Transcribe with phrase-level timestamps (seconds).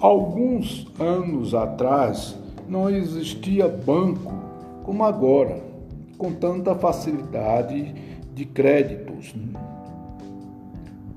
[0.00, 4.32] Alguns anos atrás não existia banco
[4.84, 5.60] como agora,
[6.16, 7.92] com tanta facilidade
[8.32, 9.34] de créditos.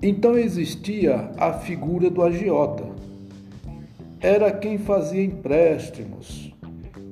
[0.02, 2.86] Então existia a figura do agiota.
[4.20, 6.52] Era quem fazia empréstimos,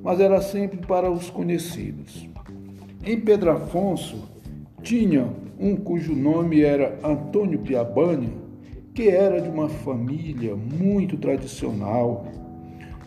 [0.02, 2.28] mas era sempre para os conhecidos.
[3.04, 4.28] Em Pedro Afonso
[4.82, 8.49] tinha um cujo nome era Antônio Piabanha,
[8.94, 12.26] que era de uma família muito tradicional,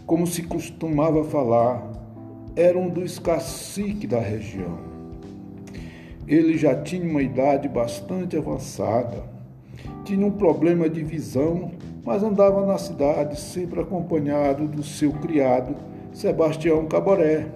[0.05, 1.91] como se costumava falar,
[2.55, 4.77] era um dos caciques da região.
[6.25, 9.23] Ele já tinha uma idade bastante avançada,
[10.05, 11.71] tinha um problema de visão,
[12.05, 15.75] mas andava na cidade sempre acompanhado do seu criado
[16.13, 17.47] Sebastião Caboré.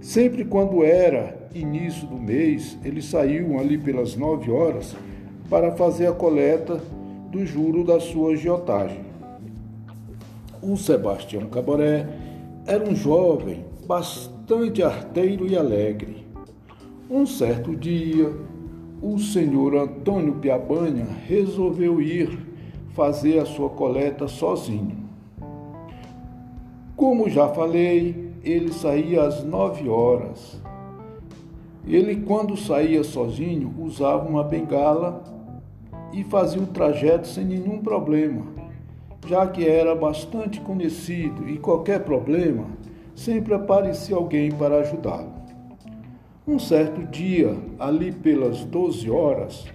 [0.00, 4.96] Sempre quando era início do mês, eles saíam ali pelas nove horas
[5.48, 6.80] para fazer a coleta
[7.30, 9.04] do juro da sua agiotagem.
[10.62, 12.08] O Sebastião Caboré
[12.66, 16.26] era um jovem bastante arteiro e alegre.
[17.08, 18.32] Um certo dia,
[19.00, 22.38] o senhor Antônio Piabanha resolveu ir
[22.94, 25.06] fazer a sua coleta sozinho.
[26.96, 30.60] Como já falei, ele saía às nove horas.
[31.86, 35.22] Ele, quando saía sozinho, usava uma bengala
[36.16, 38.46] e fazia o trajeto sem nenhum problema,
[39.26, 42.64] já que era bastante conhecido e qualquer problema
[43.14, 45.34] sempre aparecia alguém para ajudá-lo.
[46.48, 49.66] Um certo dia, ali pelas 12 horas,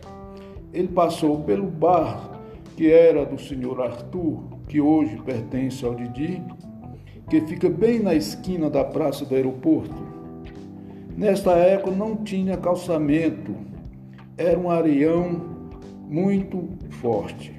[0.73, 2.39] ele passou pelo bar
[2.75, 6.41] que era do senhor Arthur, que hoje pertence ao Didi,
[7.29, 10.01] que fica bem na esquina da praça do aeroporto.
[11.15, 13.53] Nesta época não tinha calçamento,
[14.35, 15.50] era um areião
[16.11, 17.53] muito forte.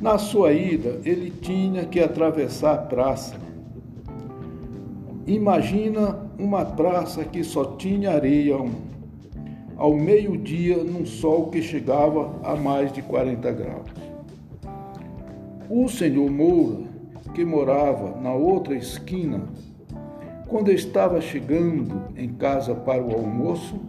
[0.00, 3.34] Na sua ida, ele tinha que atravessar a praça.
[5.26, 8.56] Imagina uma praça que só tinha areia
[9.76, 13.90] ao meio-dia num sol que chegava a mais de 40 graus.
[15.68, 16.84] O senhor Moura,
[17.34, 19.42] que morava na outra esquina,
[20.46, 23.80] quando estava chegando em casa para o almoço,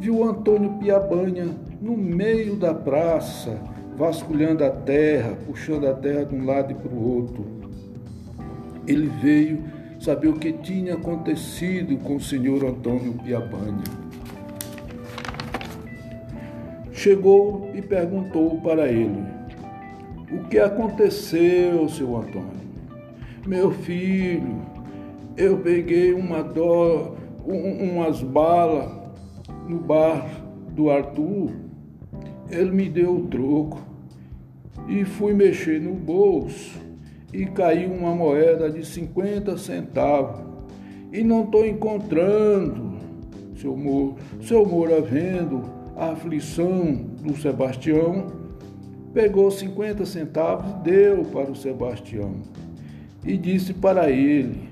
[0.00, 1.48] viu Antônio Piabanha
[1.80, 3.60] no meio da praça,
[3.96, 7.44] vasculhando a terra, puxando a terra de um lado e para o outro.
[8.86, 9.62] Ele veio
[10.00, 13.84] saber o que tinha acontecido com o senhor Antônio Piabanha.
[16.92, 19.22] Chegou e perguntou para ele:
[20.32, 22.60] O que aconteceu, seu Antônio?
[23.46, 24.62] Meu filho,
[25.36, 27.16] eu peguei uma dó,
[27.46, 28.99] um, umas balas
[29.70, 30.28] no bar
[30.74, 31.52] do Arthur
[32.50, 33.80] ele me deu o troco
[34.88, 36.80] e fui mexer no bolso
[37.32, 40.40] e caiu uma moeda de 50 centavos.
[41.12, 42.98] E não estou encontrando,
[43.56, 44.16] seu Moura.
[44.42, 45.62] Seu Moura vendo
[45.96, 46.92] a aflição
[47.22, 48.26] do Sebastião,
[49.14, 52.34] pegou 50 centavos e deu para o Sebastião.
[53.24, 54.68] E disse para ele: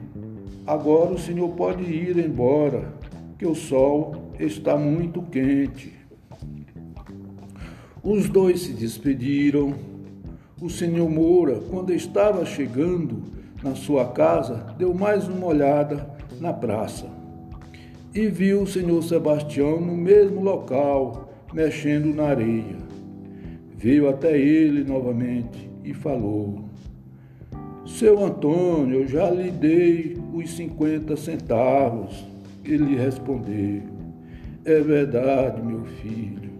[0.66, 2.92] Agora o senhor pode ir embora,
[3.38, 5.92] que o sol está muito quente.
[8.02, 9.74] Os dois se despediram.
[10.60, 13.22] O senhor Moura, quando estava chegando
[13.62, 16.08] na sua casa, deu mais uma olhada
[16.40, 17.06] na praça
[18.14, 22.76] e viu o senhor Sebastião no mesmo local, mexendo na areia.
[23.76, 26.64] Veio até ele novamente e falou:
[27.86, 32.24] Seu Antônio, eu já lhe dei os 50 centavos.
[32.64, 33.97] Ele respondeu:
[34.68, 36.50] É verdade, meu filho.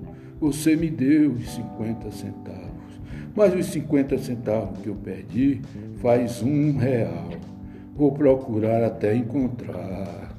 [0.40, 2.98] Você me deu os 50 centavos,
[3.36, 5.60] mas os 50 centavos que eu perdi
[6.00, 7.28] faz um real.
[7.94, 10.37] Vou procurar até encontrar.